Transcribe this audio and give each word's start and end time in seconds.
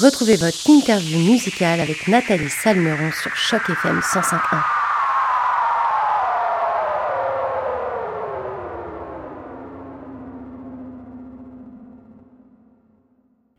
Retrouvez 0.00 0.36
votre 0.36 0.70
interview 0.70 1.18
musicale 1.18 1.78
avec 1.78 2.08
Nathalie 2.08 2.48
Salmeron 2.48 3.10
sur 3.12 3.36
Choc 3.36 3.68
FM 3.68 4.00
105.1. 4.00 4.62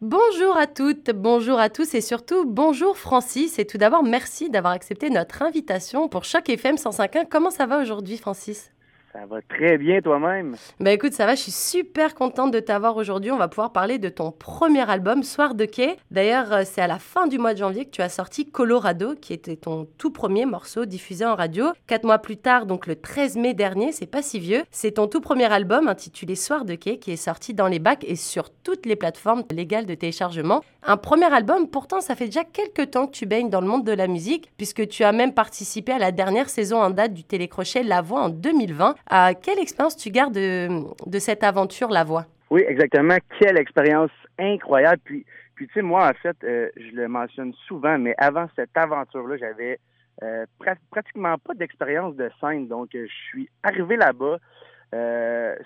Bonjour 0.01 0.57
à 0.57 0.65
toutes, 0.65 1.11
bonjour 1.11 1.59
à 1.59 1.69
tous 1.69 1.93
et 1.93 2.01
surtout 2.01 2.45
bonjour 2.47 2.97
Francis. 2.97 3.59
Et 3.59 3.67
tout 3.67 3.77
d'abord, 3.77 4.01
merci 4.01 4.49
d'avoir 4.49 4.73
accepté 4.73 5.11
notre 5.11 5.43
invitation 5.43 6.09
pour 6.09 6.23
Choc 6.23 6.49
FM 6.49 6.77
105.1. 6.77 7.27
Comment 7.29 7.51
ça 7.51 7.67
va 7.67 7.77
aujourd'hui, 7.77 8.17
Francis? 8.17 8.71
Ça 9.13 9.25
va 9.25 9.41
très 9.41 9.77
bien 9.77 10.01
toi-même. 10.01 10.55
Ben 10.79 10.91
écoute, 10.91 11.13
ça 11.13 11.25
va, 11.25 11.35
je 11.35 11.41
suis 11.41 11.51
super 11.51 12.15
contente 12.15 12.51
de 12.51 12.59
t'avoir 12.59 12.95
aujourd'hui. 12.95 13.31
On 13.31 13.37
va 13.37 13.47
pouvoir 13.47 13.71
parler 13.71 13.99
de 13.99 14.09
ton 14.09 14.31
premier 14.31 14.89
album, 14.89 15.23
Soir 15.23 15.53
de 15.53 15.65
quai. 15.65 15.97
D'ailleurs, 16.11 16.53
euh, 16.53 16.61
c'est 16.65 16.81
à 16.81 16.87
la 16.87 16.99
fin 16.99 17.27
du 17.27 17.37
mois 17.37 17.53
de 17.53 17.59
janvier 17.59 17.85
que 17.85 17.91
tu 17.91 18.01
as 18.01 18.09
sorti 18.09 18.49
Colorado, 18.49 19.15
qui 19.15 19.33
était 19.33 19.57
ton 19.57 19.87
tout 19.97 20.11
premier 20.11 20.45
morceau 20.45 20.85
diffusé 20.85 21.25
en 21.25 21.35
radio. 21.35 21.65
Quatre 21.87 22.05
mois 22.05 22.19
plus 22.19 22.37
tard, 22.37 22.65
donc 22.65 22.87
le 22.87 22.95
13 22.95 23.37
mai 23.37 23.53
dernier, 23.53 23.91
c'est 23.91 24.05
pas 24.05 24.21
si 24.21 24.39
vieux, 24.39 24.63
c'est 24.71 24.91
ton 24.91 25.07
tout 25.07 25.21
premier 25.21 25.51
album 25.51 25.87
intitulé 25.87 26.35
Soir 26.35 26.63
de 26.63 26.75
quai 26.75 26.97
qui 26.97 27.11
est 27.11 27.17
sorti 27.17 27.53
dans 27.53 27.67
les 27.67 27.79
bacs 27.79 28.05
et 28.07 28.15
sur 28.15 28.49
toutes 28.49 28.85
les 28.85 28.95
plateformes 28.95 29.43
légales 29.51 29.85
de 29.85 29.95
téléchargement. 29.95 30.61
Un 30.83 30.97
premier 30.97 31.31
album, 31.31 31.67
pourtant 31.67 32.01
ça 32.01 32.15
fait 32.15 32.25
déjà 32.25 32.43
quelques 32.43 32.91
temps 32.91 33.07
que 33.07 33.11
tu 33.11 33.25
baignes 33.25 33.49
dans 33.49 33.61
le 33.61 33.67
monde 33.67 33.85
de 33.85 33.91
la 33.91 34.07
musique, 34.07 34.49
puisque 34.57 34.87
tu 34.87 35.03
as 35.03 35.11
même 35.11 35.33
participé 35.33 35.91
à 35.91 35.99
la 35.99 36.11
dernière 36.11 36.49
saison 36.49 36.81
en 36.81 36.89
date 36.89 37.13
du 37.13 37.23
télécrochet 37.23 37.83
La 37.83 38.01
Voix 38.01 38.21
en 38.21 38.29
2020 38.29 38.95
quelle 39.09 39.59
expérience 39.59 39.97
tu 39.97 40.09
gardes 40.09 40.33
de, 40.33 41.19
cette 41.19 41.43
aventure, 41.43 41.89
La 41.89 42.03
Voix? 42.03 42.25
Oui, 42.49 42.63
exactement. 42.67 43.17
Quelle 43.39 43.57
expérience 43.57 44.11
incroyable. 44.37 45.01
Puis, 45.03 45.25
puis 45.55 45.67
tu 45.67 45.73
sais, 45.73 45.81
moi, 45.81 46.09
en 46.09 46.13
fait, 46.13 46.35
euh, 46.43 46.69
je 46.75 46.95
le 46.95 47.07
mentionne 47.07 47.53
souvent, 47.67 47.97
mais 47.97 48.15
avant 48.17 48.47
cette 48.55 48.75
aventure-là, 48.75 49.37
j'avais 49.37 49.79
euh, 50.23 50.45
pratiquement 50.89 51.37
pas 51.37 51.53
d'expérience 51.53 52.15
de 52.15 52.29
scène. 52.39 52.67
Donc, 52.67 52.95
euh, 52.95 53.05
je 53.07 53.29
suis 53.29 53.49
arrivé 53.63 53.95
là-bas 53.95 54.37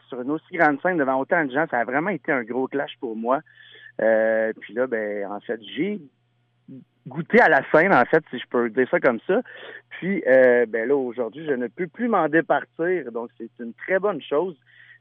sur 0.07 0.21
une 0.21 0.29
aussi 0.29 0.55
grande 0.55 0.79
scène 0.81 0.97
devant 0.97 1.19
autant 1.19 1.43
de 1.43 1.51
gens. 1.51 1.65
Ça 1.71 1.79
a 1.79 1.83
vraiment 1.83 2.11
été 2.11 2.31
un 2.31 2.43
gros 2.43 2.67
clash 2.67 2.91
pour 2.99 3.15
moi. 3.15 3.39
puis 3.97 4.73
là, 4.75 4.85
ben, 4.85 5.31
en 5.31 5.39
fait, 5.39 5.59
j'ai 5.75 5.99
goûter 7.07 7.39
à 7.39 7.49
la 7.49 7.61
scène, 7.71 7.93
en 7.93 8.05
fait, 8.05 8.23
si 8.29 8.39
je 8.39 8.45
peux 8.49 8.69
dire 8.69 8.87
ça 8.89 8.99
comme 8.99 9.19
ça. 9.27 9.41
Puis, 9.91 10.23
euh, 10.27 10.65
ben 10.67 10.87
là, 10.87 10.95
aujourd'hui, 10.95 11.45
je 11.45 11.53
ne 11.53 11.67
peux 11.67 11.87
plus 11.87 12.07
m'en 12.07 12.27
départir. 12.27 13.11
Donc, 13.11 13.29
c'est 13.37 13.49
une 13.59 13.73
très 13.73 13.99
bonne 13.99 14.21
chose. 14.21 14.55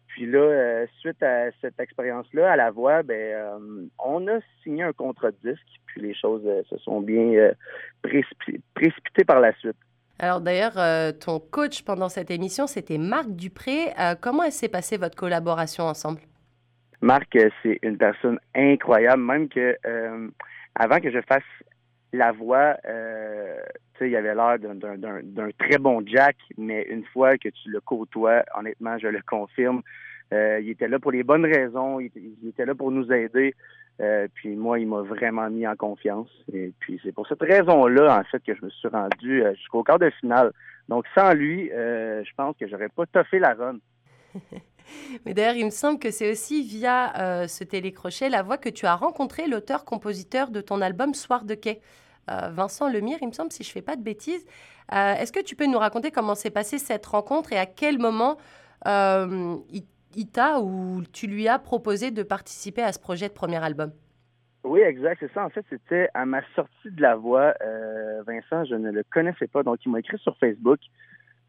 Puis 0.09 0.27
là, 0.27 0.39
euh, 0.39 0.87
suite 1.01 1.23
à 1.23 1.51
cette 1.61 1.81
expérience-là, 1.81 2.53
à 2.53 2.57
la 2.57 2.71
voix, 2.71 3.03
ben, 3.03 3.15
euh, 3.15 3.87
on 3.99 4.29
a 4.29 4.39
signé 4.63 4.83
un 4.83 4.93
contrat 4.93 5.31
de 5.31 5.53
disque. 5.53 5.67
Puis 5.87 6.03
les 6.03 6.15
choses 6.15 6.43
se 6.69 6.77
sont 6.79 7.01
bien 7.01 7.53
précipitées 8.03 9.25
par 9.25 9.41
la 9.41 9.55
suite. 9.57 9.77
Alors 10.19 10.41
d'ailleurs, 10.41 10.75
ton 11.19 11.39
coach 11.41 11.83
pendant 11.83 12.09
cette 12.09 12.31
émission, 12.31 12.67
c'était 12.67 12.99
Marc 12.99 13.31
Dupré. 13.31 13.93
comment 14.21 14.49
s'est 14.51 14.69
passée 14.69 14.97
votre 14.97 15.17
collaboration 15.17 15.85
ensemble? 15.85 16.21
Marc, 17.01 17.37
c'est 17.63 17.79
une 17.83 17.97
personne 17.97 18.39
incroyable, 18.55 19.23
même 19.23 19.49
que 19.49 19.77
avant 20.75 21.01
que 21.01 21.11
je 21.11 21.21
fasse 21.23 21.43
la 22.15 22.33
voix, 22.33 22.77
euh, 22.87 23.57
tu 23.95 23.99
sais, 23.99 24.11
il 24.11 24.17
avait 24.17 24.35
l'air 24.35 24.59
d'un 24.59 25.51
très 25.59 25.79
bon 25.79 26.03
Jack, 26.07 26.37
mais 26.57 26.83
une 26.83 27.05
fois 27.07 27.37
que 27.37 27.49
tu 27.49 27.71
le 27.71 27.81
côtoies, 27.81 28.45
honnêtement, 28.57 28.99
je 28.99 29.09
le 29.09 29.21
confirme, 29.27 29.83
euh, 30.33 30.61
il 30.61 30.71
était 30.71 30.89
là 30.89 30.99
pour 30.99 31.13
les 31.13 31.23
bonnes 31.23 31.45
raisons, 31.45 32.01
il, 32.01 32.11
était 32.49 32.67
là 32.67 32.75
pour 32.75 32.91
nous 32.91 33.13
aider. 33.13 33.55
Euh, 34.01 34.27
puis 34.35 34.57
moi, 34.57 34.81
il 34.81 34.89
m'a 34.89 35.03
vraiment 35.03 35.49
mis 35.51 35.67
en 35.67 35.77
confiance. 35.77 36.29
Et 36.53 36.73
puis 36.81 37.01
c'est 37.05 37.13
pour 37.13 37.29
cette 37.29 37.43
raison-là, 37.43 38.19
en 38.19 38.25
fait, 38.25 38.43
que 38.43 38.55
je 38.55 38.65
me 38.65 38.71
suis 38.71 38.89
rendu 38.89 39.43
jusqu'au 39.57 39.83
quart 39.83 39.99
de 39.99 40.11
finale. 40.21 40.53
Donc 40.89 41.05
sans 41.15 41.33
lui, 41.33 41.69
je 41.71 42.35
pense 42.37 42.57
que 42.57 42.67
j'aurais 42.67 42.89
pas 42.89 43.07
toffé 43.07 43.39
la 43.39 43.55
run. 43.55 43.79
Mais 45.25 45.35
d'ailleurs, 45.35 45.57
il 45.57 45.65
me 45.65 45.71
semble 45.71 45.99
que 45.99 46.11
c'est 46.11 46.31
aussi 46.31 46.63
via 46.63 47.47
ce 47.49 47.65
télécrochet 47.65 48.29
la 48.29 48.43
voix 48.43 48.59
que 48.59 48.69
tu 48.69 48.87
as 48.87 48.95
rencontré 48.95 49.47
l'auteur-compositeur 49.47 50.51
de 50.51 50.61
ton 50.61 50.81
album 50.81 51.15
Soir 51.15 51.45
de 51.45 51.55
quai. 51.55 51.81
Euh, 52.31 52.51
Vincent 52.51 52.91
Lemire, 52.91 53.19
il 53.21 53.29
me 53.29 53.33
semble, 53.33 53.53
si 53.53 53.63
je 53.63 53.71
ne 53.71 53.73
fais 53.73 53.83
pas 53.83 53.97
de 53.97 54.03
bêtises. 54.03 54.45
Euh, 54.93 55.15
est-ce 55.15 55.33
que 55.33 55.43
tu 55.43 55.57
peux 55.57 55.67
nous 55.67 55.79
raconter 55.79 56.11
comment 56.11 56.35
s'est 56.35 56.51
passée 56.51 56.79
cette 56.79 57.07
rencontre 57.07 57.53
et 57.53 57.59
à 57.59 57.67
quel 57.67 57.99
moment 57.99 58.37
euh, 58.87 59.57
il, 60.15 60.29
t'a 60.31 60.61
ou 60.61 61.03
tu 61.13 61.27
lui 61.27 61.49
as 61.49 61.59
proposé 61.59 62.11
de 62.11 62.23
participer 62.23 62.83
à 62.83 62.93
ce 62.93 62.99
projet 62.99 63.29
de 63.29 63.33
premier 63.35 63.63
album? 63.63 63.93
Oui, 64.63 64.81
exact, 64.81 65.19
c'est 65.21 65.33
ça. 65.33 65.45
En 65.45 65.51
fait, 65.51 65.65
c'était 65.69 66.09
à 66.15 66.25
ma 66.25 66.41
sortie 66.55 66.91
de 66.91 67.03
la 67.03 67.17
voix. 67.17 67.53
Vincent, 68.27 68.65
je 68.65 68.75
ne 68.75 68.91
le 68.91 69.03
connaissais 69.13 69.47
pas, 69.47 69.63
donc 69.63 69.79
il 69.85 69.91
m'a 69.91 70.01
écrit 70.01 70.19
sur 70.19 70.37
Facebook. 70.39 70.79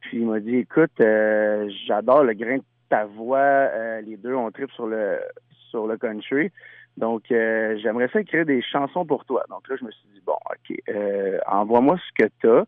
Puis 0.01 0.17
il 0.19 0.27
m'a 0.27 0.41
dit, 0.41 0.57
écoute, 0.57 0.91
j'adore 0.97 2.23
le 2.23 2.33
grain 2.33 2.57
de 2.57 2.63
ta 2.89 3.05
voix. 3.05 4.01
les 4.01 4.17
deux, 4.17 4.33
on 4.33 4.51
trip 4.51 4.71
sur 4.71 4.87
le 4.87 5.19
sur 5.69 5.87
le 5.87 5.97
country. 5.97 6.51
Donc, 6.97 7.23
euh, 7.31 7.77
j'aimerais 7.81 8.09
ça 8.11 8.21
écrire 8.21 8.45
des 8.45 8.61
chansons 8.61 9.05
pour 9.05 9.25
toi. 9.25 9.43
Donc 9.49 9.67
là, 9.67 9.75
je 9.79 9.85
me 9.85 9.91
suis 9.91 10.07
dit, 10.13 10.21
bon, 10.25 10.37
OK, 10.49 10.77
euh, 10.89 11.39
envoie-moi 11.47 11.97
ce 11.97 12.23
que 12.23 12.29
tu 12.39 12.49
as. 12.49 12.65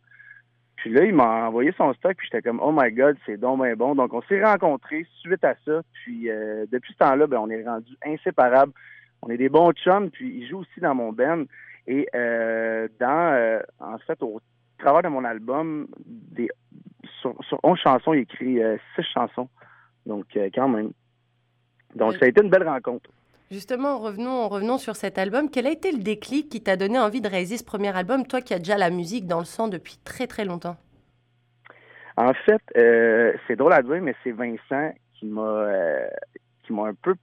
Puis 0.76 0.92
là, 0.92 1.06
il 1.06 1.14
m'a 1.14 1.48
envoyé 1.48 1.74
son 1.78 1.94
stock, 1.94 2.16
puis 2.18 2.28
j'étais 2.30 2.48
comme, 2.48 2.60
oh 2.62 2.72
my 2.72 2.92
God, 2.92 3.18
c'est 3.26 3.38
donc 3.38 3.64
bien 3.64 3.76
bon. 3.76 3.96
Donc, 3.96 4.14
on 4.14 4.22
s'est 4.24 4.44
rencontrés 4.44 5.08
suite 5.22 5.44
à 5.44 5.56
ça. 5.66 5.82
Puis, 5.94 6.30
euh, 6.30 6.66
depuis 6.72 6.94
ce 6.94 6.98
temps-là, 7.00 7.26
ben, 7.26 7.40
on 7.40 7.50
est 7.50 7.64
rendus 7.64 7.98
inséparables. 8.06 8.74
On 9.22 9.30
est 9.30 9.38
des 9.38 9.50
bons 9.50 9.72
chums, 9.72 10.12
puis 10.12 10.42
il 10.42 10.48
joue 10.48 10.60
aussi 10.60 10.80
dans 10.80 10.94
mon 10.94 11.12
band. 11.12 11.44
Et 11.88 12.06
dans, 13.00 13.62
en 13.80 13.98
fait, 14.00 14.22
au 14.22 14.42
travers 14.78 15.04
de 15.04 15.08
mon 15.08 15.24
album, 15.24 15.88
des, 16.06 16.50
sur, 17.22 17.34
sur 17.46 17.60
11 17.64 17.80
chansons, 17.80 18.14
il 18.14 18.20
écrit 18.20 18.60
6 18.96 19.04
chansons. 19.14 19.48
Donc, 20.08 20.26
quand 20.34 20.70
même. 20.70 20.92
Donc, 21.96 22.14
ça 22.14 22.26
a 22.26 22.28
été 22.28 22.42
une 22.42 22.50
belle 22.50 22.68
rencontre. 22.68 23.10
Justement, 23.50 23.98
revenons, 23.98 24.50
revenons 24.50 24.78
sur 24.78 24.98
cet 24.98 25.18
album. 25.18 25.50
Quel 25.50 25.68
a 25.68 25.72
été 25.72 25.92
le 25.92 26.00
déclic 26.00 26.50
qui 26.50 26.62
t'a 26.62 26.76
donné 26.76 27.00
envie 27.00 27.22
de 27.22 27.30
réaliser 27.30 27.58
ce 27.58 27.64
premier 27.64 27.96
album, 27.96 28.28
toi 28.28 28.42
qui 28.42 28.54
as 28.54 28.60
déjà 28.60 28.78
la 28.78 28.90
musique 28.90 29.26
dans 29.26 29.40
le 29.40 29.46
sang 29.46 29.70
depuis 29.70 29.98
très 30.04 30.28
très 30.28 30.44
longtemps? 30.44 30.76
En 32.18 32.34
fait, 32.34 32.62
euh, 32.76 33.34
c'est 33.48 33.56
drôle 33.56 33.74
à 33.74 33.82
dire, 33.82 34.02
mais 34.02 34.16
c'est 34.24 34.32
Vincent 34.32 34.92
qui 35.14 35.28
m'a 35.28 35.42
euh, 35.42 36.08
qui 36.64 36.74
m'a 36.74 36.88
un 36.88 36.94
peu 36.94 37.16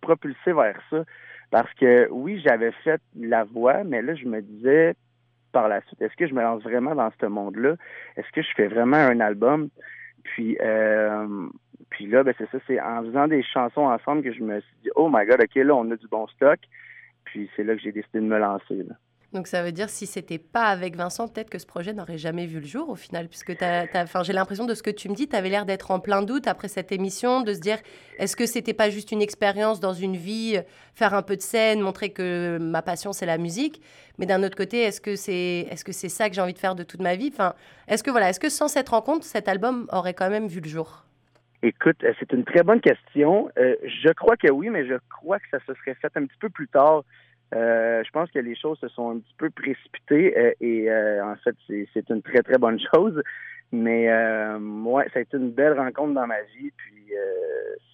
propulsé 0.00 0.52
vers 0.52 0.80
ça. 0.90 1.04
Parce 1.50 1.72
que 1.74 2.08
oui, 2.10 2.42
j'avais 2.44 2.72
fait 2.82 3.00
la 3.14 3.44
voix, 3.44 3.84
mais 3.84 4.02
là, 4.02 4.16
je 4.16 4.24
me 4.24 4.40
disais 4.40 4.94
par 5.52 5.68
la 5.68 5.82
suite, 5.82 6.02
est-ce 6.02 6.16
que 6.16 6.26
je 6.26 6.34
me 6.34 6.42
lance 6.42 6.64
vraiment 6.64 6.96
dans 6.96 7.12
ce 7.20 7.26
monde-là? 7.26 7.76
Est-ce 8.16 8.28
que 8.32 8.42
je 8.42 8.48
fais 8.56 8.66
vraiment 8.66 8.96
un 8.96 9.20
album? 9.20 9.68
Puis 10.24 10.56
euh, 10.60 11.48
puis 11.90 12.06
là, 12.06 12.22
ben 12.22 12.34
c'est 12.38 12.50
ça, 12.50 12.58
c'est 12.66 12.80
en 12.80 13.02
faisant 13.04 13.28
des 13.28 13.42
chansons 13.42 13.82
ensemble 13.82 14.22
que 14.22 14.32
je 14.32 14.42
me 14.42 14.60
suis 14.60 14.76
dit, 14.82 14.90
oh 14.96 15.08
my 15.12 15.24
god, 15.26 15.40
ok, 15.42 15.54
là, 15.56 15.74
on 15.74 15.90
a 15.90 15.96
du 15.96 16.06
bon 16.08 16.26
stock. 16.28 16.60
Puis 17.24 17.50
c'est 17.56 17.64
là 17.64 17.74
que 17.74 17.80
j'ai 17.80 17.92
décidé 17.92 18.20
de 18.20 18.26
me 18.26 18.38
lancer. 18.38 18.84
Donc 19.34 19.48
ça 19.48 19.64
veut 19.64 19.72
dire 19.72 19.90
si 19.90 20.06
c'était 20.06 20.38
pas 20.38 20.66
avec 20.66 20.94
Vincent, 20.94 21.26
peut-être 21.26 21.50
que 21.50 21.58
ce 21.58 21.66
projet 21.66 21.92
n'aurait 21.92 22.18
jamais 22.18 22.46
vu 22.46 22.60
le 22.60 22.66
jour 22.66 22.88
au 22.88 22.94
final, 22.94 23.28
puisque 23.28 23.52
j'ai 23.58 24.32
l'impression 24.32 24.64
de 24.64 24.74
ce 24.74 24.82
que 24.84 24.90
tu 24.90 25.08
me 25.08 25.14
dis, 25.14 25.26
tu 25.26 25.34
avais 25.34 25.48
l'air 25.48 25.66
d'être 25.66 25.90
en 25.90 25.98
plein 25.98 26.22
doute 26.22 26.46
après 26.46 26.68
cette 26.68 26.92
émission, 26.92 27.40
de 27.40 27.52
se 27.52 27.58
dire 27.58 27.78
est-ce 28.18 28.36
que 28.36 28.46
c'était 28.46 28.74
pas 28.74 28.90
juste 28.90 29.10
une 29.10 29.20
expérience 29.20 29.80
dans 29.80 29.92
une 29.92 30.14
vie, 30.14 30.60
faire 30.94 31.14
un 31.14 31.22
peu 31.22 31.34
de 31.34 31.42
scène, 31.42 31.80
montrer 31.80 32.10
que 32.10 32.58
ma 32.60 32.80
passion 32.80 33.12
c'est 33.12 33.26
la 33.26 33.38
musique, 33.38 33.82
mais 34.18 34.26
d'un 34.26 34.44
autre 34.44 34.56
côté, 34.56 34.82
est-ce 34.82 35.00
que 35.00 35.16
c'est 35.16 35.66
est-ce 35.68 35.84
que 35.84 35.90
ça 35.90 36.28
que 36.28 36.36
j'ai 36.36 36.40
envie 36.40 36.54
de 36.54 36.58
faire 36.58 36.76
de 36.76 36.84
toute 36.84 37.02
ma 37.02 37.16
vie? 37.16 37.30
Enfin, 37.32 37.54
est-ce 37.88 38.04
que 38.04 38.12
voilà, 38.12 38.28
est-ce 38.28 38.38
que 38.38 38.48
sans 38.48 38.68
cette 38.68 38.90
rencontre, 38.90 39.24
cet 39.24 39.48
album 39.48 39.88
aurait 39.90 40.14
quand 40.14 40.30
même 40.30 40.46
vu 40.46 40.60
le 40.60 40.68
jour? 40.68 41.04
Écoute, 41.66 42.04
euh, 42.04 42.12
c'est 42.20 42.30
une 42.34 42.44
très 42.44 42.62
bonne 42.62 42.82
question. 42.82 43.48
Euh, 43.56 43.74
je 43.84 44.12
crois 44.12 44.36
que 44.36 44.52
oui, 44.52 44.68
mais 44.68 44.86
je 44.86 44.96
crois 45.08 45.38
que 45.38 45.46
ça 45.50 45.58
se 45.60 45.72
serait 45.72 45.94
fait 45.94 46.14
un 46.14 46.26
petit 46.26 46.36
peu 46.38 46.50
plus 46.50 46.68
tard. 46.68 47.04
Euh, 47.54 48.04
je 48.04 48.10
pense 48.10 48.30
que 48.30 48.38
les 48.38 48.54
choses 48.54 48.78
se 48.80 48.88
sont 48.88 49.12
un 49.12 49.18
petit 49.18 49.34
peu 49.38 49.48
précipitées 49.48 50.54
et 50.60 50.92
en 51.22 51.34
fait, 51.36 51.56
c'est 51.66 52.10
une 52.10 52.20
très, 52.20 52.42
très 52.42 52.58
bonne 52.58 52.78
chose. 52.94 53.18
Mais 53.72 54.10
moi, 54.58 55.04
ça 55.14 55.20
a 55.20 55.22
été 55.22 55.38
une 55.38 55.52
belle 55.52 55.78
rencontre 55.78 56.12
dans 56.12 56.26
ma 56.26 56.42
vie, 56.42 56.70
puis 56.76 57.14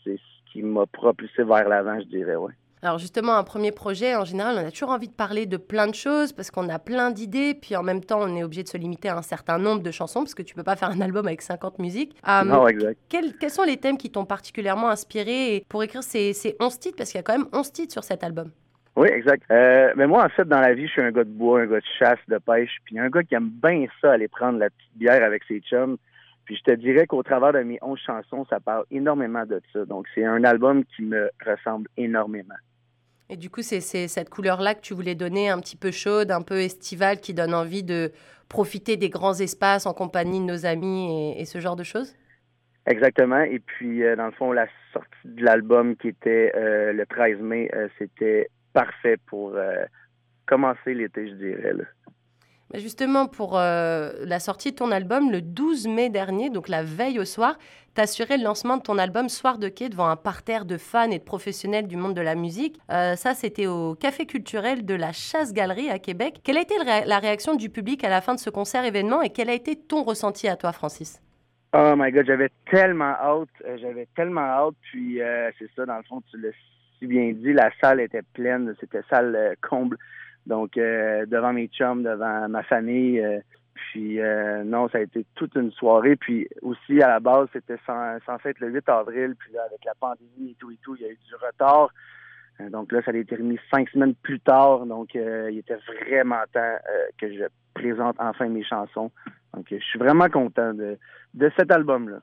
c'est 0.03 0.17
ce 0.17 0.53
qui 0.53 0.63
m'a 0.65 0.87
propulsé 0.87 1.45
vers 1.45 1.69
l'avant, 1.69 2.01
je 2.01 2.07
dirais, 2.07 2.35
ouais. 2.35 2.53
Alors 2.83 2.99
justement, 2.99 3.37
un 3.37 3.45
premier 3.45 3.73
projet, 3.73 4.17
en 4.17 4.25
général, 4.25 4.57
on 4.59 4.67
a 4.67 4.71
toujours 4.71 4.91
envie 4.91 5.09
de 5.09 5.13
parler 5.13 5.45
de 5.45 5.59
plein 5.59 5.87
de 5.87 5.95
choses 5.95 6.33
parce 6.33 6.51
qu'on 6.51 6.69
a 6.71 6.79
plein 6.79 7.11
d'idées, 7.11 7.55
puis 7.55 7.77
en 7.77 7.83
même 7.83 8.03
temps, 8.03 8.21
on 8.23 8.35
est 8.37 8.43
obligé 8.43 8.63
de 8.63 8.69
se 8.69 8.79
limiter 8.79 9.11
à 9.11 9.19
un 9.19 9.23
certain 9.23 9.59
nombre 9.59 9.83
de 9.83 9.91
chansons 9.91 10.21
parce 10.21 10.35
que 10.35 10.43
tu 10.43 10.55
peux 10.55 10.63
pas 10.63 10.77
faire 10.77 10.89
un 10.89 11.01
album 11.03 11.27
avec 11.27 11.43
50 11.43 11.79
musiques. 11.79 12.17
Euh, 12.27 12.43
non, 12.45 12.67
exact. 12.67 12.99
Quels, 13.11 13.51
sont 13.51 13.65
les 13.65 13.77
thèmes 13.77 13.99
qui 13.99 14.11
t'ont 14.11 14.25
particulièrement 14.25 14.89
inspiré 14.89 15.67
pour 15.69 15.83
écrire 15.83 16.03
ces, 16.03 16.33
ces 16.33 16.57
11 16.59 16.79
titres? 16.79 16.97
Parce 16.97 17.11
qu'il 17.11 17.19
y 17.19 17.21
a 17.21 17.23
quand 17.23 17.37
même 17.37 17.49
11 17.53 17.71
titres 17.71 17.93
sur 17.93 18.05
cet 18.05 18.25
album. 18.25 18.51
Oui, 18.97 19.09
exact. 19.13 19.43
Euh, 19.51 19.93
mais 19.97 20.07
moi, 20.07 20.25
en 20.25 20.29
fait, 20.31 20.49
dans 20.49 20.61
la 20.61 20.73
vie, 20.73 20.87
je 20.87 20.93
suis 20.93 21.03
un 21.03 21.13
gars 21.13 21.25
de 21.25 21.31
bois, 21.31 21.61
un 21.61 21.67
gars 21.67 21.81
de 21.81 21.85
chasse, 21.99 22.19
de 22.29 22.39
pêche, 22.39 22.79
puis 22.85 22.99
un 22.99 23.11
gars 23.11 23.23
qui 23.23 23.35
aime 23.35 23.51
bien 23.51 23.87
ça, 24.01 24.13
aller 24.13 24.29
prendre 24.29 24.59
la 24.59 24.71
petite 24.71 24.97
bière 24.97 25.23
avec 25.23 25.45
ses 25.45 25.61
chums. 25.61 25.99
Puis 26.47 26.57
je 26.57 26.73
te 26.73 26.77
dirais 26.77 27.07
qu'au 27.07 27.23
travers 27.23 27.53
de 27.53 27.61
mes 27.61 27.79
11 27.83 27.99
chansons, 27.99 28.47
ça 28.49 28.59
parle 28.59 28.85
énormément 28.91 29.45
de 29.45 29.61
ça. 29.73 29.85
Donc, 29.85 30.07
c'est 30.15 30.25
un 30.25 30.43
album 30.45 30.85
qui 30.97 31.03
me 31.03 31.31
ressemble 31.47 31.89
énormément. 31.99 32.57
Et 33.31 33.37
du 33.37 33.49
coup, 33.49 33.63
c'est 33.63 33.81
cette 33.81 34.29
couleur-là 34.29 34.75
que 34.75 34.81
tu 34.81 34.93
voulais 34.93 35.15
donner, 35.15 35.49
un 35.49 35.61
petit 35.61 35.77
peu 35.77 35.93
chaude, 35.93 36.33
un 36.33 36.43
peu 36.43 36.59
estivale, 36.59 37.21
qui 37.21 37.33
donne 37.33 37.55
envie 37.55 37.85
de 37.85 38.11
profiter 38.49 38.97
des 38.97 39.09
grands 39.09 39.35
espaces 39.35 39.87
en 39.87 39.95
compagnie 39.95 40.41
de 40.41 40.45
nos 40.45 40.67
amis 40.67 41.37
et, 41.39 41.45
ce 41.45 41.61
genre 41.61 41.77
de 41.77 41.85
choses? 41.85 42.13
Exactement. 42.87 43.43
Et 43.43 43.61
puis, 43.61 44.03
euh, 44.03 44.17
dans 44.17 44.27
le 44.27 44.33
fond, 44.33 44.51
la 44.51 44.67
sortie 44.93 45.09
de 45.25 45.45
l'album 45.45 45.95
qui 45.95 46.09
était 46.09 46.51
euh, 46.57 46.93
le 46.93 47.07
13 47.07 47.39
mai, 47.39 47.71
euh, 47.73 47.87
c'était 47.99 48.49
parfait 48.73 49.17
pour 49.27 49.57
commencer 50.47 50.95
l'été, 50.95 51.29
je 51.29 51.35
dirais. 51.35 51.73
Là. 51.73 51.85
Justement, 52.75 53.27
pour 53.27 53.59
euh, 53.59 54.13
la 54.25 54.39
sortie 54.39 54.71
de 54.71 54.77
ton 54.77 54.93
album, 54.93 55.33
le 55.33 55.43
12 55.43 55.89
mai 55.89 56.09
dernier, 56.09 56.51
donc 56.51 56.69
la 56.69 56.85
veille 56.85 57.19
au 57.19 57.25
soir, 57.25 57.59
tu 57.97 58.01
assuré 58.01 58.37
le 58.37 58.45
lancement 58.45 58.77
de 58.77 58.83
ton 58.83 58.97
album 58.97 59.29
Soir 59.29 59.59
de 59.59 59.69
quai 59.69 59.89
devant 59.89 60.09
un 60.09 60.15
parterre 60.15 60.65
de 60.65 60.77
fans 60.77 61.11
et 61.11 61.19
de 61.19 61.25
professionnels 61.25 61.89
du 61.89 61.97
monde 61.97 62.15
de 62.15 62.21
la 62.21 62.37
musique. 62.37 62.79
Euh, 62.93 63.17
ça, 63.17 63.35
c'était 63.35 63.67
au 63.67 63.97
Café 63.97 64.25
culturel 64.25 64.87
de 64.87 64.95
la 64.95 65.11
Chasse-Galerie 65.11 65.91
à 65.91 65.99
Québec. 65.99 66.41
Quelle 66.45 66.59
a 66.59 66.61
été 66.61 66.75
la 66.85 67.19
réaction 67.19 67.57
du 67.57 67.71
public 67.71 68.05
à 68.05 68.09
la 68.09 68.21
fin 68.21 68.35
de 68.35 68.39
ce 68.39 68.51
concert 68.51 68.85
événement 68.85 69.21
et 69.21 69.31
quel 69.31 69.51
a 69.51 69.55
été 69.55 69.75
ton 69.75 70.05
ressenti 70.05 70.47
à 70.47 70.55
toi, 70.55 70.71
Francis? 70.71 71.21
Oh 71.75 71.95
my 71.97 72.13
God, 72.13 72.27
j'avais 72.27 72.51
tellement 72.71 73.15
hâte, 73.21 73.49
euh, 73.67 73.79
j'avais 73.81 74.07
tellement 74.15 74.41
hâte, 74.43 74.75
puis 74.93 75.19
c'est 75.59 75.71
ça, 75.75 75.87
dans 75.87 75.97
le 75.97 76.05
fond, 76.05 76.23
tu 76.31 76.39
l'as 76.39 76.51
si 77.01 77.07
bien 77.07 77.33
dit, 77.33 77.53
la 77.53 77.71
salle 77.81 77.99
était 78.01 78.23
pleine, 78.35 78.75
c'était 78.79 79.01
salle 79.09 79.57
comble. 79.63 79.97
Donc, 80.47 80.77
euh, 80.77 81.27
devant 81.27 81.53
mes 81.53 81.69
chums, 81.69 82.03
devant 82.03 82.49
ma 82.49 82.63
famille. 82.63 83.21
Euh, 83.21 83.41
puis, 83.75 84.21
euh, 84.21 84.63
non, 84.65 84.89
ça 84.89 84.99
a 84.99 85.03
été 85.03 85.25
toute 85.35 85.55
une 85.55 85.73
soirée. 85.73 86.17
Puis 86.17 86.49
aussi, 86.63 87.01
à 87.03 87.09
la 87.09 87.21
base, 87.21 87.49
c'était 87.53 87.79
censé 87.87 88.49
être 88.49 88.61
le 88.61 88.69
8 88.69 88.89
avril. 88.89 89.35
Puis 89.39 89.53
là, 89.53 89.63
avec 89.67 89.85
la 89.85 89.95
pandémie 89.95 90.51
et 90.51 90.57
tout 90.59 90.71
et 90.71 90.79
tout, 90.83 90.97
il 90.97 91.03
y 91.03 91.07
a 91.07 91.11
eu 91.11 91.19
du 91.27 91.35
retard. 91.35 91.91
Donc 92.71 92.93
là, 92.93 93.01
ça 93.03 93.11
a 93.11 93.15
été 93.15 93.37
remis 93.37 93.59
cinq 93.73 93.89
semaines 93.89 94.15
plus 94.15 94.39
tard. 94.39 94.85
Donc, 94.85 95.15
il 95.15 95.57
était 95.57 95.79
vraiment 96.05 96.43
temps 96.53 96.77
que 97.19 97.33
je 97.33 97.45
présente 97.73 98.17
enfin 98.19 98.49
mes 98.49 98.63
chansons. 98.63 99.11
Donc, 99.55 99.67
je 99.71 99.79
suis 99.79 99.99
vraiment 99.99 100.29
content 100.29 100.75
de, 100.75 100.99
de 101.33 101.51
cet 101.57 101.73
album-là. 101.73 102.21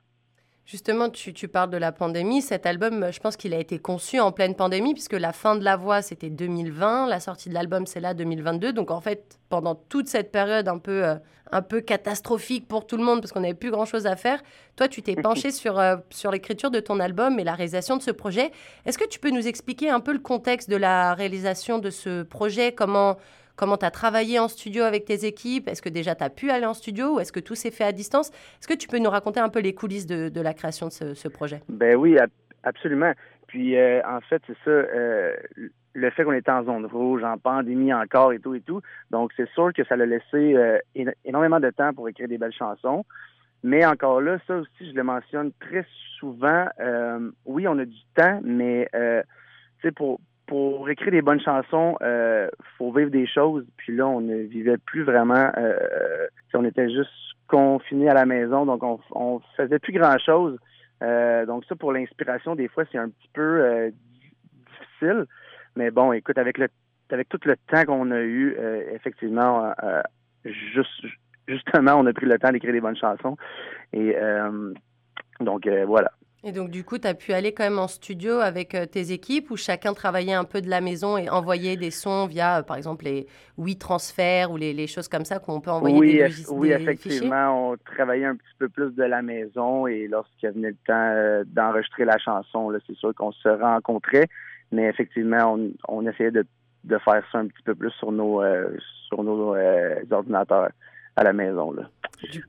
Justement, 0.68 1.08
tu, 1.08 1.48
parles 1.48 1.70
de 1.70 1.78
la 1.78 1.92
pandémie. 1.92 2.42
Cet 2.42 2.66
album, 2.66 3.10
je 3.10 3.18
pense 3.20 3.38
qu'il 3.38 3.54
a 3.54 3.58
été 3.58 3.78
conçu 3.78 4.20
en 4.20 4.32
pleine 4.32 4.54
pandémie, 4.54 4.92
puisque 4.92 5.14
la 5.14 5.32
fin 5.32 5.56
de 5.56 5.64
la 5.64 5.78
voix, 5.78 6.02
c'était 6.02 6.28
2020. 6.28 7.06
La 7.06 7.20
sortie 7.20 7.48
de 7.48 7.54
l'album, 7.54 7.86
c'est 7.86 8.00
là, 8.00 8.12
2022. 8.12 8.74
Donc, 8.74 8.90
en 8.90 9.00
fait, 9.00 9.38
pendant 9.48 9.74
toute 9.74 10.08
cette 10.08 10.30
période 10.30 10.68
un 10.68 10.76
peu, 10.76 11.06
euh, 11.06 11.14
un 11.52 11.62
peu 11.62 11.80
catastrophique 11.80 12.68
pour 12.68 12.86
tout 12.86 12.98
le 12.98 13.02
monde, 13.02 13.22
parce 13.22 13.32
qu'on 13.32 13.40
n'avait 13.40 13.54
plus 13.54 13.70
grand-chose 13.70 14.06
à 14.06 14.14
faire, 14.14 14.42
toi, 14.76 14.88
tu 14.88 15.00
t'es 15.00 15.16
penché 15.22 15.52
sur, 15.52 15.78
euh, 15.78 15.96
sur 16.10 16.30
l'écriture 16.30 16.70
de 16.70 16.80
ton 16.80 17.00
album 17.00 17.40
et 17.40 17.44
la 17.44 17.54
réalisation 17.54 17.96
de 17.96 18.02
ce 18.02 18.10
projet. 18.10 18.52
Est-ce 18.84 18.98
que 18.98 19.08
tu 19.08 19.20
peux 19.20 19.30
nous 19.30 19.48
expliquer 19.48 19.88
un 19.88 20.00
peu 20.00 20.12
le 20.12 20.18
contexte 20.18 20.68
de 20.68 20.76
la 20.76 21.14
réalisation 21.14 21.78
de 21.78 21.88
ce 21.88 22.24
projet? 22.24 22.72
Comment 22.72 23.16
comment 23.58 23.76
tu 23.76 23.84
as 23.84 23.90
travaillé 23.90 24.38
en 24.38 24.48
studio 24.48 24.84
avec 24.84 25.04
tes 25.04 25.26
équipes? 25.26 25.68
Est-ce 25.68 25.82
que 25.82 25.88
déjà 25.90 26.14
tu 26.14 26.24
as 26.24 26.30
pu 26.30 26.50
aller 26.50 26.64
en 26.64 26.74
studio 26.74 27.16
ou 27.16 27.20
est-ce 27.20 27.32
que 27.32 27.40
tout 27.40 27.56
s'est 27.56 27.72
fait 27.72 27.84
à 27.84 27.92
distance? 27.92 28.30
Est-ce 28.30 28.68
que 28.68 28.74
tu 28.74 28.88
peux 28.88 28.98
nous 28.98 29.10
raconter 29.10 29.40
un 29.40 29.50
peu 29.50 29.60
les 29.60 29.74
coulisses 29.74 30.06
de, 30.06 30.40
la 30.40 30.54
création 30.54 30.86
de 30.86 30.92
ce, 30.92 31.28
projet? 31.28 31.60
Ben 31.68 31.96
oui, 31.96 32.16
absolument. 32.62 33.12
Puis 33.48 33.76
euh, 33.76 34.00
en 34.06 34.20
fait, 34.20 34.40
c'est 34.46 34.56
ça, 34.64 34.70
euh, 34.70 35.34
le 35.92 36.10
fait 36.10 36.24
qu'on 36.24 36.32
était 36.32 36.50
en 36.50 36.64
zone 36.64 36.86
rouge, 36.86 37.24
en 37.24 37.36
pandémie 37.36 37.92
encore 37.92 38.32
et 38.32 38.38
tout 38.38 38.54
et 38.54 38.60
tout. 38.60 38.80
Donc 39.10 39.32
c'est 39.36 39.48
sûr 39.50 39.72
que 39.74 39.84
ça 39.84 39.96
l'a 39.96 40.06
laissé 40.06 40.54
euh, 40.54 40.78
énormément 41.24 41.60
de 41.60 41.70
temps 41.70 41.92
pour 41.92 42.08
écrire 42.08 42.28
des 42.28 42.38
belles 42.38 42.52
chansons. 42.52 43.04
Mais 43.64 43.84
encore 43.84 44.20
là, 44.20 44.38
ça 44.46 44.56
aussi, 44.56 44.90
je 44.90 44.94
le 44.94 45.02
mentionne 45.02 45.50
très 45.58 45.84
souvent. 46.20 46.66
oui, 47.44 47.66
on 47.66 47.76
a 47.80 47.84
du 47.84 48.00
temps, 48.14 48.40
mais 48.44 48.88
tu 48.92 49.88
sais, 49.88 49.90
pour, 49.90 50.20
pour 50.48 50.88
écrire 50.88 51.12
des 51.12 51.22
bonnes 51.22 51.40
chansons, 51.40 51.96
euh, 52.00 52.48
faut 52.78 52.90
vivre 52.90 53.10
des 53.10 53.26
choses. 53.26 53.64
Puis 53.76 53.94
là, 53.94 54.08
on 54.08 54.22
ne 54.22 54.36
vivait 54.36 54.78
plus 54.78 55.04
vraiment. 55.04 55.52
Euh, 55.56 56.26
on 56.54 56.64
était 56.64 56.88
juste 56.88 57.10
confinés 57.46 58.08
à 58.08 58.14
la 58.14 58.26
maison, 58.26 58.66
donc 58.66 58.82
on, 58.82 58.98
on 59.12 59.40
faisait 59.56 59.78
plus 59.78 59.92
grand 59.92 60.18
chose. 60.18 60.58
Euh, 61.02 61.46
donc 61.46 61.64
ça, 61.66 61.76
pour 61.76 61.92
l'inspiration, 61.92 62.56
des 62.56 62.68
fois, 62.68 62.84
c'est 62.90 62.98
un 62.98 63.10
petit 63.10 63.28
peu 63.32 63.42
euh, 63.42 63.90
difficile. 64.70 65.26
Mais 65.76 65.90
bon, 65.90 66.12
écoute, 66.12 66.38
avec 66.38 66.58
le 66.58 66.68
avec 67.10 67.28
tout 67.28 67.38
le 67.44 67.56
temps 67.56 67.84
qu'on 67.86 68.10
a 68.10 68.20
eu, 68.20 68.54
effectivement, 68.92 69.72
juste 70.44 71.06
justement, 71.46 71.94
on 71.94 72.04
a 72.04 72.12
pris 72.12 72.26
le 72.26 72.38
temps 72.38 72.50
d'écrire 72.50 72.72
des 72.74 72.82
bonnes 72.82 72.98
chansons. 72.98 73.38
Et 73.94 74.14
donc 75.40 75.66
voilà. 75.86 76.10
Et 76.48 76.52
donc, 76.52 76.70
du 76.70 76.82
coup, 76.82 76.96
tu 76.96 77.06
as 77.06 77.12
pu 77.12 77.34
aller 77.34 77.52
quand 77.52 77.64
même 77.64 77.78
en 77.78 77.88
studio 77.88 78.38
avec 78.38 78.74
euh, 78.74 78.86
tes 78.86 79.12
équipes 79.12 79.50
où 79.50 79.58
chacun 79.58 79.92
travaillait 79.92 80.32
un 80.32 80.44
peu 80.44 80.62
de 80.62 80.70
la 80.70 80.80
maison 80.80 81.18
et 81.18 81.28
envoyait 81.28 81.76
des 81.76 81.90
sons 81.90 82.26
via, 82.26 82.60
euh, 82.60 82.62
par 82.62 82.78
exemple, 82.78 83.04
les 83.04 83.26
oui 83.58 83.76
transferts 83.76 84.50
ou 84.50 84.56
les, 84.56 84.86
choses 84.86 85.08
comme 85.08 85.26
ça 85.26 85.40
qu'on 85.40 85.60
peut 85.60 85.70
envoyer 85.70 85.98
oui, 85.98 86.12
des, 86.14 86.22
logiciels. 86.22 86.58
Oui, 86.58 86.70
effectivement, 86.70 87.72
on 87.72 87.76
travaillait 87.76 88.24
un 88.24 88.36
petit 88.36 88.54
peu 88.58 88.70
plus 88.70 88.94
de 88.94 89.02
la 89.02 89.20
maison 89.20 89.86
et 89.86 90.08
lorsqu'il 90.08 90.48
venait 90.52 90.70
le 90.70 90.76
temps 90.86 90.94
euh, 90.94 91.44
d'enregistrer 91.48 92.06
la 92.06 92.16
chanson, 92.16 92.72
c'est 92.86 92.96
sûr 92.96 93.14
qu'on 93.14 93.32
se 93.32 93.48
rencontrait, 93.50 94.28
mais 94.72 94.84
effectivement, 94.84 95.52
on, 95.54 95.72
on 95.86 96.06
essayait 96.06 96.30
de, 96.30 96.46
de, 96.84 96.96
faire 96.96 97.22
ça 97.30 97.40
un 97.40 97.46
petit 97.48 97.62
peu 97.62 97.74
plus 97.74 97.90
sur 97.98 98.10
nos, 98.10 98.42
sur 99.08 99.22
nos 99.22 99.54
ordinateurs 100.10 100.70
à 101.14 101.24
la 101.24 101.34
maison. 101.34 101.72
Là. 101.72 101.90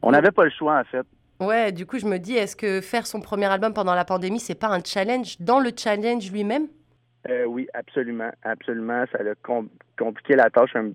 On 0.01 0.11
n'avait 0.11 0.31
pas 0.31 0.45
le 0.45 0.51
choix, 0.51 0.79
en 0.79 0.85
fait. 0.85 1.05
Ouais, 1.39 1.71
du 1.71 1.85
coup, 1.85 1.97
je 1.99 2.05
me 2.05 2.17
dis, 2.17 2.35
est-ce 2.35 2.55
que 2.55 2.81
faire 2.81 3.07
son 3.07 3.21
premier 3.21 3.45
album 3.45 3.73
pendant 3.73 3.95
la 3.95 4.03
pandémie, 4.03 4.41
c'est 4.41 4.59
pas 4.59 4.67
un 4.67 4.83
challenge 4.83 5.37
dans 5.39 5.59
le 5.59 5.71
challenge 5.75 6.29
lui-même? 6.31 6.67
Euh, 7.29 7.45
Oui, 7.45 7.67
absolument, 7.73 8.31
absolument. 8.43 9.05
Ça 9.11 9.19
a 9.19 9.61
compliqué 9.97 10.35
la 10.35 10.49
tâche 10.49 10.75
un, 10.75 10.91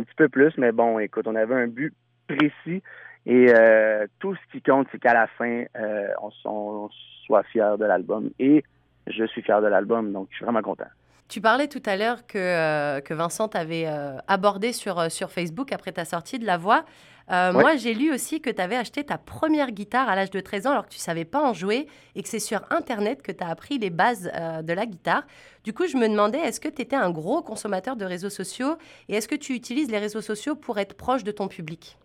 petit 0.00 0.14
peu 0.16 0.28
plus, 0.28 0.52
mais 0.58 0.72
bon, 0.72 0.98
écoute, 0.98 1.26
on 1.28 1.36
avait 1.36 1.54
un 1.54 1.68
but 1.68 1.94
précis 2.26 2.82
et 3.26 3.52
euh, 3.54 4.06
tout 4.18 4.34
ce 4.34 4.52
qui 4.52 4.60
compte, 4.60 4.88
c'est 4.90 4.98
qu'à 4.98 5.14
la 5.14 5.28
fin, 5.28 5.64
euh, 5.78 6.08
on, 6.44 6.88
soit 7.24 7.44
fier 7.44 7.78
de 7.78 7.84
l'album 7.84 8.30
et 8.40 8.64
je 9.06 9.24
suis 9.24 9.42
fier 9.42 9.60
de 9.60 9.66
l'album, 9.68 10.12
donc 10.12 10.28
je 10.30 10.36
suis 10.36 10.44
vraiment 10.44 10.62
content. 10.62 10.86
Tu 11.28 11.40
parlais 11.40 11.66
tout 11.66 11.82
à 11.86 11.96
l'heure 11.96 12.26
que, 12.26 13.00
que 13.00 13.14
Vincent 13.14 13.48
t'avait 13.48 13.86
abordé 14.28 14.72
sur, 14.72 15.10
sur 15.10 15.30
Facebook 15.30 15.72
après 15.72 15.90
ta 15.90 16.04
sortie 16.04 16.38
de 16.38 16.46
La 16.46 16.56
Voix. 16.56 16.84
Euh, 17.30 17.52
moi, 17.52 17.76
j'ai 17.76 17.92
lu 17.92 18.12
aussi 18.12 18.40
que 18.40 18.50
tu 18.50 18.60
avais 18.60 18.76
acheté 18.76 19.02
ta 19.02 19.18
première 19.18 19.72
guitare 19.72 20.08
à 20.08 20.14
l'âge 20.14 20.30
de 20.30 20.38
13 20.38 20.66
ans 20.68 20.70
alors 20.72 20.86
que 20.86 20.92
tu 20.92 20.98
savais 20.98 21.24
pas 21.24 21.42
en 21.42 21.52
jouer 21.52 21.86
et 22.14 22.22
que 22.22 22.28
c'est 22.28 22.38
sur 22.38 22.60
Internet 22.70 23.22
que 23.22 23.32
tu 23.32 23.42
as 23.42 23.48
appris 23.48 23.78
les 23.78 23.90
bases 23.90 24.30
euh, 24.34 24.62
de 24.62 24.72
la 24.72 24.86
guitare. 24.86 25.26
Du 25.64 25.72
coup, 25.72 25.86
je 25.86 25.96
me 25.96 26.08
demandais, 26.08 26.38
est-ce 26.38 26.60
que 26.60 26.68
tu 26.68 26.82
étais 26.82 26.96
un 26.96 27.10
gros 27.10 27.42
consommateur 27.42 27.96
de 27.96 28.04
réseaux 28.04 28.30
sociaux 28.30 28.76
et 29.08 29.16
est-ce 29.16 29.26
que 29.26 29.34
tu 29.34 29.54
utilises 29.54 29.90
les 29.90 29.98
réseaux 29.98 30.20
sociaux 30.20 30.54
pour 30.54 30.78
être 30.78 30.96
proche 30.96 31.24
de 31.24 31.32
ton 31.32 31.48
public? 31.48 31.98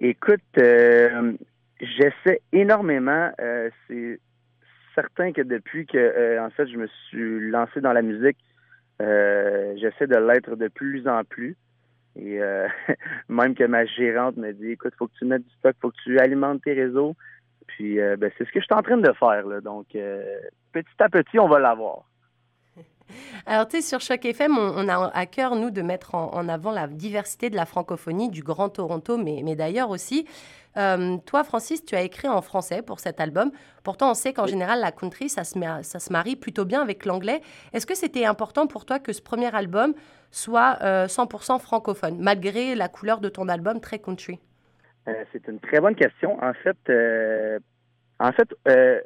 Écoute, 0.00 0.40
euh, 0.58 1.32
j'essaie 1.80 2.40
énormément. 2.52 3.30
c'est 3.86 4.18
certain 4.94 5.32
que 5.32 5.42
depuis 5.42 5.86
que, 5.86 6.38
en 6.40 6.50
fait, 6.50 6.66
je 6.68 6.76
me 6.76 6.86
suis 7.08 7.50
lancé 7.50 7.82
dans 7.82 7.92
la 7.92 8.02
musique, 8.02 8.38
j'essaie 8.98 10.06
de 10.06 10.16
l'être 10.16 10.56
de 10.56 10.68
plus 10.68 11.06
en 11.06 11.22
plus. 11.24 11.54
Et 12.16 12.40
euh, 12.40 12.68
même 13.28 13.54
que 13.54 13.64
ma 13.64 13.84
gérante 13.84 14.36
me 14.36 14.52
dit 14.52 14.72
écoute, 14.72 14.94
faut 14.98 15.06
que 15.06 15.14
tu 15.18 15.24
mettes 15.24 15.44
du 15.44 15.54
stock, 15.58 15.76
faut 15.80 15.90
que 15.90 15.96
tu 16.04 16.18
alimentes 16.18 16.62
tes 16.62 16.72
réseaux. 16.72 17.14
Puis 17.66 18.00
euh, 18.00 18.16
ben, 18.16 18.30
c'est 18.36 18.44
ce 18.44 18.52
que 18.52 18.60
je 18.60 18.64
suis 18.64 18.74
en 18.74 18.82
train 18.82 18.96
de 18.96 19.12
faire. 19.12 19.46
Là. 19.46 19.60
Donc 19.60 19.86
euh, 19.94 20.22
petit 20.72 20.88
à 20.98 21.08
petit, 21.08 21.38
on 21.38 21.48
va 21.48 21.58
l'avoir. 21.58 22.04
Alors, 23.46 23.68
tu 23.68 23.76
sais, 23.76 23.82
sur 23.82 24.00
Choc 24.00 24.24
FM, 24.24 24.56
on, 24.56 24.88
a 24.88 25.10
à 25.14 25.26
cœur, 25.26 25.56
nous, 25.56 25.70
de 25.70 25.82
mettre 25.82 26.14
en, 26.14 26.48
avant 26.48 26.70
la 26.70 26.86
diversité 26.86 27.50
de 27.50 27.56
la 27.56 27.66
francophonie, 27.66 28.28
du 28.28 28.42
Grand 28.42 28.68
Toronto, 28.68 29.16
mais, 29.16 29.42
mais 29.44 29.56
d'ailleurs 29.56 29.90
aussi. 29.90 30.26
Euh, 30.76 31.18
toi, 31.26 31.44
Francis, 31.44 31.84
tu 31.84 31.94
as 31.94 32.02
écrit 32.02 32.28
en 32.28 32.42
français 32.42 32.82
pour 32.82 32.98
cet 33.00 33.20
album. 33.20 33.52
Pourtant, 33.84 34.10
on 34.10 34.14
sait 34.14 34.32
qu'en 34.32 34.46
général, 34.46 34.80
la 34.80 34.90
country, 34.90 35.28
ça 35.28 35.44
se, 35.44 35.58
ça 35.82 35.98
se 35.98 36.12
marie 36.12 36.36
plutôt 36.36 36.64
bien 36.64 36.82
avec 36.82 37.04
l'anglais. 37.04 37.42
Est-ce 37.72 37.86
que 37.86 37.94
c'était 37.94 38.24
important 38.24 38.66
pour 38.66 38.84
toi 38.84 38.98
que 38.98 39.12
ce 39.12 39.22
premier 39.22 39.54
album 39.54 39.94
soit 40.32 40.78
100% 40.82 41.54
euh, 41.54 41.58
francophone, 41.58 42.18
malgré 42.18 42.74
la 42.74 42.88
couleur 42.88 43.20
de 43.20 43.28
ton 43.28 43.48
album 43.48 43.80
très 43.80 44.00
country? 44.00 44.40
Euh, 45.06 45.12
c'est 45.32 45.46
une 45.46 45.60
très 45.60 45.80
bonne 45.80 45.94
question. 45.94 46.42
En 46.42 46.54
fait, 46.54 46.76
en 48.28 48.32
fait, 48.32 48.48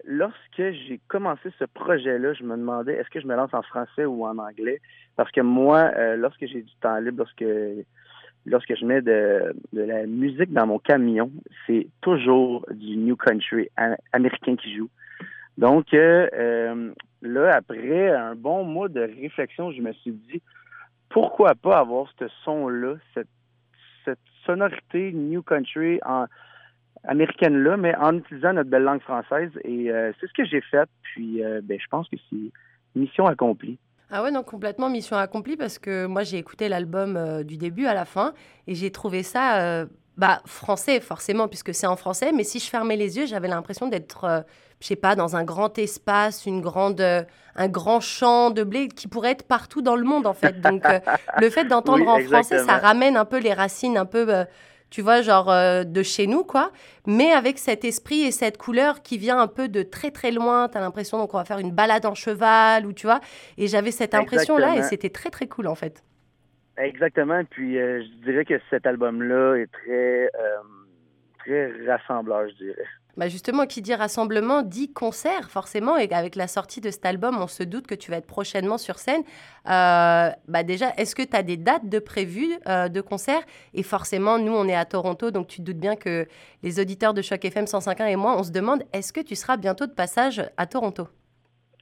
lorsque 0.05 0.57
j'ai 0.57 1.01
commencé 1.09 1.51
ce 1.59 1.65
projet-là, 1.65 2.35
je 2.35 2.45
me 2.45 2.57
demandais 2.57 2.95
est-ce 2.95 3.11
que 3.11 3.21
je 3.21 3.27
me 3.27 3.35
lance 3.35 3.53
en 3.53 3.63
français 3.63 4.05
ou 4.05 4.25
en 4.25 4.39
anglais? 4.39 4.81
Parce 5.17 5.31
que 5.31 5.41
moi, 5.41 5.91
lorsque 6.17 6.47
j'ai 6.47 6.63
du 6.63 6.75
temps 6.81 6.99
libre, 6.99 7.19
lorsque 7.19 7.45
lorsque 8.49 8.75
je 8.77 8.85
mets 8.85 9.03
de, 9.03 9.55
la 9.73 10.07
musique 10.07 10.53
dans 10.53 10.67
mon 10.67 10.79
camion, 10.79 11.31
c'est 11.67 11.87
toujours 12.01 12.67
du 12.71 12.97
New 12.97 13.17
Country 13.17 13.69
américain 14.13 14.57
qui 14.57 14.75
joue. 14.77 14.91
Donc 15.57 15.93
euh, 15.93 16.29
euh, 16.33 16.93
là, 17.23 17.57
après 17.57 18.11
un 18.11 18.35
bon 18.35 18.65
mois 18.65 18.89
de 18.89 19.01
réflexion, 19.01 19.73
je 19.73 19.83
me 19.83 19.93
suis 19.93 20.13
dit 20.13 20.43
pourquoi 21.09 21.55
pas 21.55 21.79
avoir 21.79 22.07
ce 22.19 22.27
son-là, 22.45 22.95
cette, 23.15 23.29
sonorité 24.47 25.13
New 25.13 25.43
Country 25.43 26.01
en 26.07 26.25
américaine-là, 27.05 27.77
mais 27.77 27.95
en 27.97 28.17
utilisant 28.17 28.53
notre 28.53 28.71
belle 28.71 28.85
langue 28.85 29.03
française. 29.03 29.51
Et 29.65 29.91
euh, 29.91 30.13
c'est 30.21 30.27
ce 30.27 30.33
que 30.33 30.45
j'ai 30.45 30.61
fait. 30.61 30.89
Puis 31.03 31.43
ben, 31.63 31.79
je 31.81 31.87
pense 31.91 32.09
que 32.09 32.17
c'est 32.31 32.53
mission 32.95 33.27
accomplie. 33.27 33.79
Ah 34.11 34.23
ouais, 34.23 34.31
non, 34.31 34.43
complètement 34.43 34.89
mission 34.89 35.17
accomplie 35.17 35.57
parce 35.57 35.79
que 35.79 36.07
moi 36.07 36.23
j'ai 36.23 36.39
écouté 36.39 36.69
l'album 36.69 37.17
euh, 37.17 37.43
du 37.43 37.59
début 37.59 37.87
à 37.87 37.93
la 37.93 38.07
fin 38.07 38.33
et 38.67 38.75
j'ai 38.75 38.91
trouvé 38.91 39.23
ça 39.23 39.61
euh, 39.61 39.87
bah, 40.17 40.41
français 40.47 41.01
forcément 41.01 41.47
puisque 41.47 41.75
c'est 41.75 41.87
en 41.87 41.97
français, 41.97 42.33
mais 42.35 42.43
si 42.43 42.59
je 42.59 42.71
fermais 42.71 42.97
les 42.97 43.19
yeux, 43.19 43.27
j'avais 43.27 43.49
l'impression 43.49 43.87
d'être, 43.87 44.25
euh, 44.25 44.41
je 44.81 44.87
sais 44.87 44.97
pas, 44.97 45.15
dans 45.15 45.37
un 45.37 45.45
grand 45.45 45.79
espace, 45.79 46.47
une 46.47 46.63
grande, 46.63 47.03
un 47.03 47.69
grand 47.69 48.01
champ 48.01 48.49
de 48.49 48.63
blé 48.63 48.89
qui 48.89 49.09
pourrait 49.09 49.33
être 49.33 49.47
partout 49.47 49.83
dans 49.83 49.97
le 49.97 50.05
monde 50.05 50.27
en 50.27 50.35
fait. 50.35 50.59
Donc 50.63 50.85
le 51.39 51.51
fait 51.51 51.65
d'entendre 51.65 52.09
en 52.09 52.19
français, 52.21 52.65
ça 52.65 52.79
ramène 52.79 53.17
un 53.17 53.27
peu 53.27 53.39
les 53.39 53.53
racines 53.53 53.99
un 53.99 54.07
peu 54.07 54.27
tu 54.91 55.03
vois, 55.03 55.23
genre 55.23 55.51
euh, 55.51 55.85
de 55.85 56.03
chez 56.03 56.27
nous, 56.27 56.45
quoi. 56.45 56.73
Mais 57.07 57.33
avec 57.33 57.59
cet 57.59 57.85
esprit 57.85 58.23
et 58.23 58.31
cette 58.31 58.57
couleur 58.57 59.03
qui 59.03 59.19
vient 59.19 59.39
un 59.39 59.47
peu 59.47 59.69
de 59.69 59.83
très 59.83 60.11
très 60.11 60.31
loin. 60.31 60.69
Tu 60.69 60.79
as 60.79 60.81
l'impression 60.81 61.19
donc 61.19 61.35
on 61.35 61.39
va 61.39 61.45
faire 61.45 61.59
une 61.59 61.73
balade 61.73 62.07
en 62.07 62.15
cheval, 62.15 62.87
ou 62.87 62.93
tu 62.93 63.07
vois. 63.07 63.21
Et 63.57 63.67
j'avais 63.67 63.91
cette 63.91 64.15
impression-là 64.15 64.77
et 64.77 64.83
c'était 64.83 65.11
très 65.11 65.31
très 65.31 65.47
cool 65.47 65.67
en 65.67 65.75
fait. 65.75 66.03
Exactement. 66.79 67.43
Puis 67.45 67.79
euh, 67.79 68.03
je 68.03 68.25
dirais 68.25 68.45
que 68.45 68.55
cet 68.71 68.87
album-là 68.87 69.57
est 69.57 69.71
très, 69.73 70.27
euh, 70.27 70.63
très 71.39 71.73
rassembleur, 71.87 72.49
je 72.49 72.65
dirais. 72.65 72.87
Bah 73.19 73.27
justement, 73.27 73.67
qui 73.67 73.83
dit 73.83 73.97
rassemblement 73.97 74.63
dit 74.63 74.93
concert, 74.93 75.51
forcément. 75.51 75.97
Et 75.99 76.09
avec 76.13 76.37
la 76.37 76.47
sortie 76.47 76.81
de 76.81 76.89
cet 76.89 77.05
album, 77.05 77.37
on 77.41 77.49
se 77.49 77.65
doute 77.65 77.89
que 77.89 77.97
tu 77.97 78.13
vas 78.13 78.19
être 78.19 78.29
prochainement 78.29 78.79
sur 78.79 79.01
scène. 79.01 79.23
Euh, 79.67 80.31
bah 80.47 80.63
déjà, 80.63 80.91
est-ce 80.97 81.17
que 81.17 81.23
tu 81.23 81.37
as 81.37 81.43
des 81.43 81.57
dates 81.57 81.89
de 81.89 81.99
prévues 81.99 82.55
euh, 82.69 82.89
de 82.89 83.01
concert? 83.01 83.41
Et 83.75 83.83
forcément, 83.83 84.39
nous, 84.39 84.53
on 84.53 84.69
est 84.69 84.77
à 84.77 84.85
Toronto, 84.85 85.33
donc 85.33 85.49
tu 85.49 85.57
te 85.57 85.63
doutes 85.63 85.81
bien 85.81 85.97
que 85.97 86.29
les 86.63 86.79
auditeurs 86.79 87.13
de 87.13 87.21
Choc 87.21 87.45
FM 87.45 87.65
105.1 87.65 88.07
et 88.07 88.15
moi, 88.15 88.39
on 88.39 88.45
se 88.45 88.53
demande, 88.53 88.85
est-ce 88.93 89.13
que 89.13 89.21
tu 89.21 89.35
seras 89.35 89.57
bientôt 89.57 89.87
de 89.89 89.95
passage 89.95 90.41
à 90.57 90.67
Toronto? 90.67 91.09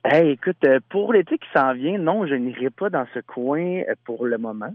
Hey, 0.06 0.30
écoute, 0.30 0.64
euh, 0.64 0.80
pour 0.88 1.12
l'été 1.12 1.36
qui 1.36 1.48
s'en 1.54 1.74
vient, 1.74 1.98
non, 1.98 2.26
je 2.26 2.34
n'irai 2.34 2.70
pas 2.70 2.88
dans 2.88 3.04
ce 3.12 3.20
coin 3.20 3.82
pour 4.06 4.24
le 4.24 4.38
moment. 4.38 4.74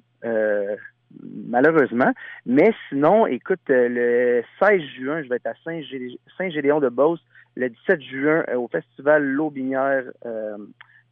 Malheureusement. 1.24 2.12
Mais 2.46 2.74
sinon, 2.90 3.28
écoute, 3.28 3.60
euh, 3.70 3.88
le 3.90 4.44
16 4.62 4.82
juin, 4.98 5.24
je 5.24 5.30
vais 5.30 5.36
être 5.38 5.48
à 5.48 5.54
Saint-Gédéon-de-Beauce. 6.38 7.22
Le 7.56 7.70
17 7.70 8.02
juin, 8.02 8.44
euh, 8.50 8.56
au 8.56 8.68
festival 8.68 9.24
L'Aubinière 9.24 10.06
euh, 10.26 10.58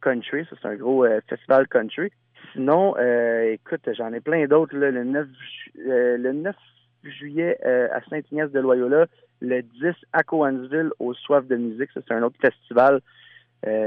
Country. 0.00 0.46
Ça, 0.48 0.56
c'est 0.60 0.68
un 0.68 0.76
gros 0.76 1.06
festival 1.28 1.68
country. 1.68 2.10
Sinon, 2.52 2.96
écoute, 2.96 3.88
j'en 3.96 4.12
ai 4.12 4.20
plein 4.20 4.46
d'autres. 4.46 4.74
Le 4.74 5.04
9, 5.04 5.28
le 5.76 6.32
9 6.32 6.56
juillet 7.04 7.58
à 7.62 8.00
Saint-Ignace-de-Loyola. 8.08 9.06
Le 9.42 9.62
10 9.62 9.94
à 10.12 10.22
Coansville, 10.22 10.90
au 10.98 11.12
Soif 11.12 11.46
de 11.46 11.56
musique. 11.56 11.90
Ça, 11.92 12.00
c'est 12.08 12.14
un 12.14 12.22
autre 12.22 12.38
festival. 12.40 13.02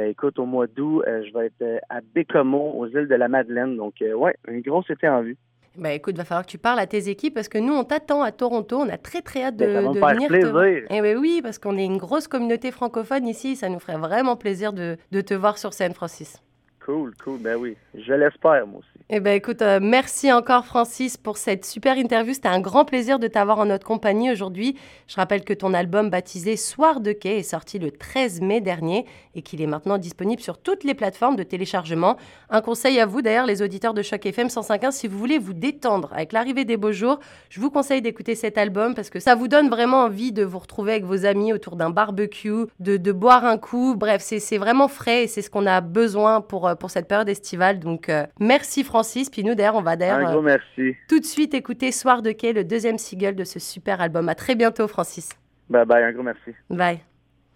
écoute, 0.07 0.37
au 0.37 0.45
mois 0.45 0.67
d'août, 0.67 1.03
je 1.07 1.33
vais 1.33 1.47
être 1.47 1.83
à 1.89 1.99
Bécomo, 2.13 2.73
aux 2.77 2.87
îles 2.87 3.07
de 3.07 3.15
la 3.15 3.27
Madeleine. 3.27 3.75
Donc, 3.75 3.95
ouais, 4.01 4.35
un 4.47 4.59
gros 4.59 4.83
été 4.87 5.09
en 5.09 5.23
vue. 5.23 5.37
Bah 5.75 5.91
écoute, 5.91 6.15
va 6.17 6.23
falloir 6.23 6.45
que 6.45 6.51
tu 6.51 6.59
parles 6.59 6.79
à 6.79 6.85
tes 6.85 7.09
équipes 7.09 7.33
parce 7.33 7.47
que 7.47 7.57
nous, 7.57 7.73
on 7.73 7.83
t'attend 7.83 8.21
à 8.21 8.31
Toronto. 8.31 8.77
On 8.77 8.89
a 8.89 8.97
très 8.97 9.21
très 9.21 9.43
hâte 9.43 9.55
de, 9.55 9.65
de 9.65 9.71
venir. 9.71 10.27
Plaisir. 10.27 10.55
Et 10.91 11.01
eh 11.03 11.15
oui, 11.15 11.41
parce 11.41 11.57
qu'on 11.57 11.77
est 11.77 11.85
une 11.85 11.97
grosse 11.97 12.27
communauté 12.27 12.71
francophone 12.71 13.27
ici. 13.27 13.55
Ça 13.55 13.69
nous 13.69 13.79
ferait 13.79 13.97
vraiment 13.97 14.35
plaisir 14.35 14.71
de, 14.71 14.97
de 15.11 15.21
te 15.21 15.33
voir 15.33 15.57
sur 15.57 15.73
scène, 15.73 15.93
Francis. 15.93 16.41
Cool, 16.85 17.13
cool. 17.23 17.39
Ben 17.39 17.55
oui, 17.55 17.77
je 17.95 18.13
l'espère, 18.13 18.67
moi 18.67 18.79
aussi. 18.79 18.89
Eh 19.09 19.19
bien, 19.19 19.33
écoute, 19.33 19.61
euh, 19.61 19.79
merci 19.81 20.31
encore, 20.33 20.65
Francis, 20.65 21.17
pour 21.17 21.37
cette 21.37 21.65
super 21.65 21.97
interview. 21.97 22.33
C'était 22.33 22.47
un 22.47 22.59
grand 22.59 22.83
plaisir 22.83 23.19
de 23.19 23.27
t'avoir 23.27 23.59
en 23.59 23.65
notre 23.65 23.85
compagnie 23.85 24.31
aujourd'hui. 24.31 24.77
Je 25.07 25.15
rappelle 25.15 25.43
que 25.43 25.53
ton 25.53 25.73
album 25.73 26.09
baptisé 26.09 26.57
Soir 26.57 26.99
de 26.99 27.11
quai 27.11 27.37
est 27.39 27.43
sorti 27.43 27.79
le 27.79 27.91
13 27.91 28.41
mai 28.41 28.59
dernier 28.59 29.05
et 29.35 29.41
qu'il 29.41 29.61
est 29.61 29.67
maintenant 29.67 29.97
disponible 29.97 30.41
sur 30.41 30.57
toutes 30.57 30.83
les 30.83 30.93
plateformes 30.93 31.35
de 31.35 31.43
téléchargement. 31.43 32.17
Un 32.49 32.61
conseil 32.61 32.99
à 32.99 33.05
vous, 33.05 33.21
d'ailleurs, 33.21 33.45
les 33.45 33.61
auditeurs 33.61 33.93
de 33.93 34.01
Choc 34.01 34.25
FM 34.25 34.47
105.1, 34.47 34.91
si 34.91 35.07
vous 35.07 35.17
voulez 35.17 35.37
vous 35.37 35.53
détendre 35.53 36.11
avec 36.13 36.33
l'arrivée 36.33 36.65
des 36.65 36.77
beaux 36.77 36.91
jours, 36.91 37.19
je 37.49 37.59
vous 37.59 37.69
conseille 37.69 38.01
d'écouter 38.01 38.35
cet 38.35 38.57
album 38.57 38.93
parce 38.95 39.09
que 39.09 39.19
ça 39.19 39.35
vous 39.35 39.47
donne 39.47 39.69
vraiment 39.69 40.03
envie 40.03 40.31
de 40.31 40.43
vous 40.43 40.59
retrouver 40.59 40.93
avec 40.93 41.05
vos 41.05 41.25
amis 41.25 41.53
autour 41.53 41.75
d'un 41.75 41.91
barbecue, 41.91 42.65
de, 42.79 42.97
de, 42.97 43.11
boire 43.11 43.45
un 43.45 43.57
coup. 43.57 43.95
Bref, 43.95 44.21
c'est 44.21 44.57
vraiment 44.57 44.87
frais 44.87 45.23
et 45.23 45.27
c'est 45.27 45.41
ce 45.41 45.49
qu'on 45.49 45.65
a 45.65 45.81
besoin 45.81 46.41
pour, 46.41 46.67
euh, 46.67 46.72
pour 46.75 46.89
cette 46.89 47.07
période 47.07 47.29
estivale. 47.29 47.79
Donc, 47.79 48.09
euh, 48.09 48.25
merci, 48.39 48.83
Francis. 48.83 49.29
Puis 49.29 49.43
nous, 49.43 49.55
d'ailleurs, 49.55 49.75
on 49.75 49.81
va 49.81 49.95
d'ailleurs 49.95 50.37
euh, 50.37 50.41
merci. 50.41 50.95
tout 51.07 51.19
de 51.19 51.25
suite 51.25 51.53
écouter 51.53 51.91
Soir 51.91 52.21
de 52.21 52.31
quai, 52.31 52.53
le 52.53 52.63
deuxième 52.63 52.97
single 52.97 53.35
de 53.35 53.43
ce 53.43 53.59
super 53.59 54.01
album. 54.01 54.29
À 54.29 54.35
très 54.35 54.55
bientôt, 54.55 54.87
Francis. 54.87 55.29
Bye 55.69 55.85
bye, 55.85 56.03
un 56.03 56.11
gros 56.11 56.23
merci. 56.23 56.51
Bye. 56.69 56.99